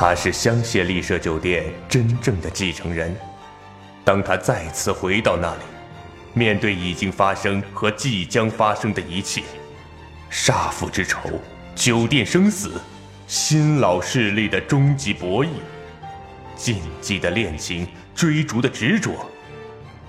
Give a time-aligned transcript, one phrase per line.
[0.00, 3.14] 他是香榭丽舍酒店真正的继承人。
[4.02, 5.60] 当他再次回到那里，
[6.32, 9.42] 面对已经发生和即将发生的一切，
[10.30, 11.28] 杀父之仇，
[11.74, 12.80] 酒店生死，
[13.26, 15.50] 新老势力的终极博弈，
[16.56, 19.10] 禁忌的恋情，追逐的执着，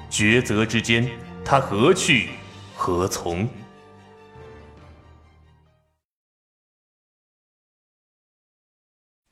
[0.09, 1.05] 抉择之间，
[1.43, 2.29] 他何去
[2.77, 3.45] 何从？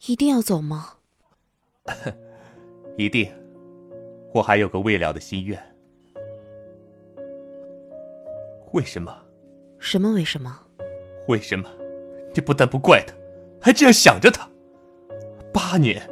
[0.08, 0.96] 一定要走吗？
[2.98, 3.32] 一定。
[4.34, 5.60] 我还有个未了的心愿。
[8.74, 9.16] 为什么？
[9.80, 10.60] 什么为什么？
[11.28, 11.68] 为什么？
[12.34, 13.14] 你不但不怪他，
[13.60, 14.48] 还这样想着他。
[15.52, 16.08] 八年，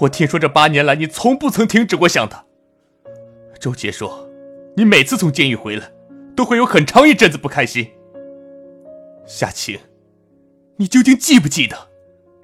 [0.00, 2.44] 我听说这八年来你从不曾停止过想他。
[3.58, 4.28] 周杰说，
[4.76, 5.92] 你每次从监狱回来，
[6.36, 7.90] 都会有很长一阵子不开心。
[9.26, 9.80] 夏晴，
[10.76, 11.87] 你究竟记不记得？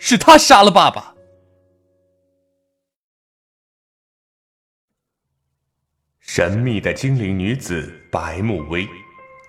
[0.06, 1.14] 是他杀了爸爸。
[6.20, 8.86] 神秘的精灵女子白慕薇，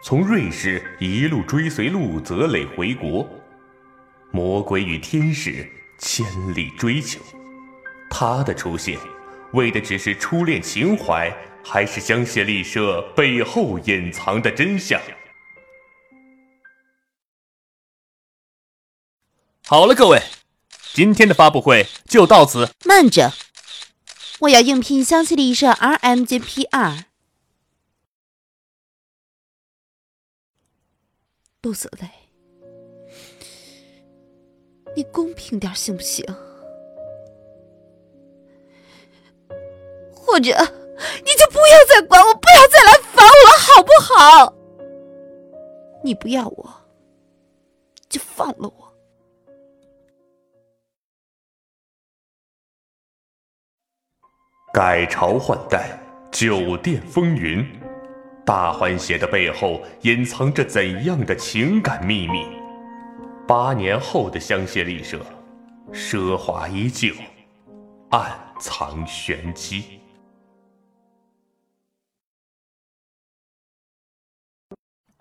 [0.02, 3.28] 从瑞士一路追随陆泽磊回国。
[4.32, 6.26] 魔鬼与天使千
[6.56, 7.20] 里追求，
[8.10, 8.98] 她的出现，
[9.52, 15.02] 为的只是初恋情怀，还是香榭丽舍背后隐藏的真相？
[19.66, 20.18] 好了，各位。
[20.96, 22.70] 今天的发布会就到此。
[22.86, 23.34] 慢着，
[24.40, 27.04] 我要应聘香榭丽舍 RMGPR。
[31.64, 32.10] 陆泽雷，
[34.96, 36.26] 你公平点行不行？
[40.14, 44.54] 或者你就不要再管我，不要再来烦我了，好不好？
[46.06, 46.74] 你不要我，
[48.08, 48.95] 就放了我。
[54.76, 55.98] 改朝换代，
[56.30, 57.66] 酒店风云，
[58.46, 62.46] 大欢喜的背后隐藏着怎样的情感秘密？
[63.48, 65.26] 八年后的香榭丽舍，
[65.94, 67.14] 奢华依旧，
[68.10, 70.02] 暗藏玄机。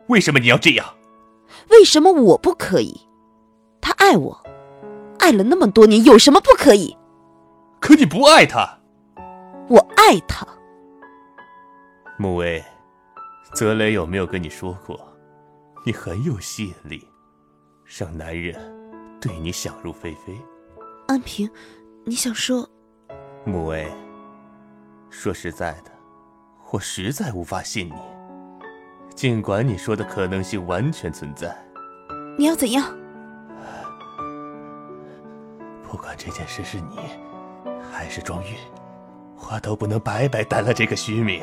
[0.09, 0.97] 为什么你要这样？
[1.71, 3.03] 为什么我不可以？
[3.81, 4.45] 他爱我，
[5.21, 6.97] 爱了那么多年，有什么不可以？
[7.79, 8.81] 可你不爱他。
[9.67, 10.47] 我爱他，
[12.19, 12.63] 穆威，
[13.55, 15.01] 泽雷有没有跟你说过，
[15.87, 17.09] 你很有吸引力，
[17.99, 18.55] 让男人
[19.19, 20.39] 对你想入非非？
[21.09, 21.51] 安平，
[22.05, 22.69] 你想说？
[23.47, 23.91] 穆威，
[25.09, 25.91] 说实在的，
[26.71, 27.95] 我实在无法信你，
[29.15, 31.57] 尽管你说的可能性完全存在。
[32.37, 32.95] 你要怎样？
[35.83, 36.99] 不管这件事是你，
[37.91, 38.57] 还是庄玉。
[39.51, 41.43] 我都不能白白担了这个虚名。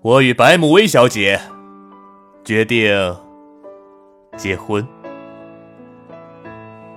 [0.00, 1.40] 我与白慕薇小姐
[2.44, 2.90] 决定
[4.36, 4.86] 结婚，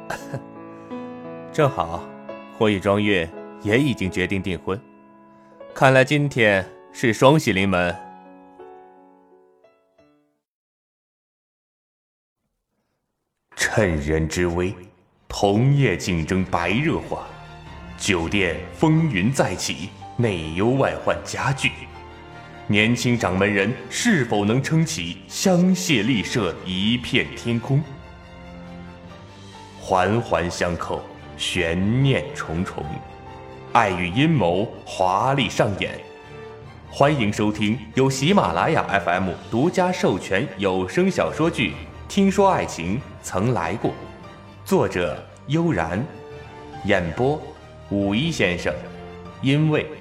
[1.52, 2.03] 正好
[2.58, 3.28] 我与庄月
[3.64, 4.80] 也已经决定订婚。
[5.74, 8.10] 看来今天是双喜临门。
[13.74, 14.76] 趁人之危，
[15.30, 17.20] 同业竞争白热化，
[17.98, 19.88] 酒店风云再起，
[20.18, 21.72] 内忧外患加剧。
[22.68, 27.82] 年轻掌门人是否能撑起香榭丽舍一片天空？
[29.80, 31.02] 环环相扣，
[31.38, 32.84] 悬念重重，
[33.72, 35.98] 爱与阴谋华丽上演。
[36.90, 41.72] 欢迎收听由喜马拉雅 FM 独家授权有声小说剧。
[42.09, 43.92] 听说爱情曾来过，
[44.66, 45.18] 作者
[45.48, 46.04] 悠然，
[46.86, 47.42] 演播
[47.90, 48.74] 五一先生，
[49.42, 50.00] 因为。